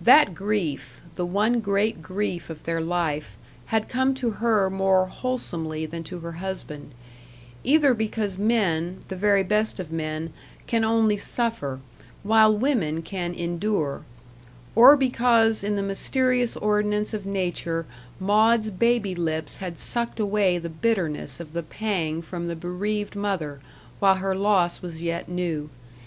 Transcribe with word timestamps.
That 0.00 0.34
grief 0.34 1.02
the 1.16 1.26
one 1.26 1.60
great 1.60 2.00
grief 2.02 2.48
of 2.48 2.64
their 2.64 2.80
life, 2.80 3.36
had 3.66 3.90
come 3.90 4.14
to 4.14 4.30
her 4.40 4.70
more 4.70 5.04
wholesomely 5.04 5.84
than 5.84 6.02
to 6.04 6.20
her 6.20 6.32
husband: 6.40 6.92
either 7.62 7.92
because 7.92 8.38
men, 8.38 9.02
the 9.08 9.16
very 9.16 9.42
best 9.42 9.78
of 9.78 9.92
men, 9.92 10.32
can 10.66 10.82
only 10.82 11.18
suffer, 11.18 11.78
while 12.22 12.56
women 12.56 13.02
can 13.02 13.34
endure; 13.34 14.02
or 14.74 14.96
because 14.96 15.62
in 15.62 15.76
the 15.76 15.82
mysterious 15.82 16.56
ordinance 16.56 17.12
of 17.12 17.26
nature 17.26 17.84
Maud's 18.18 18.70
baby 18.70 19.14
lips 19.14 19.58
had 19.58 19.78
sucked 19.78 20.18
away 20.18 20.56
the 20.56 20.70
bitterness 20.70 21.38
of 21.38 21.52
the 21.52 21.62
pang 21.62 22.22
from 22.22 22.48
the 22.48 22.56
bereaved 22.56 23.14
mother, 23.14 23.60
while 23.98 24.14
her 24.14 24.34
loss 24.34 24.80
was 24.80 25.02
yet 25.02 25.28
new. 25.28 25.68